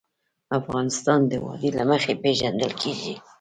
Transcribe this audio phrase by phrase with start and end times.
[0.59, 3.13] افغانستان د وادي له مخې پېژندل کېږي.